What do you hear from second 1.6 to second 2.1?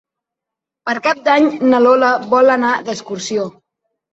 na Lola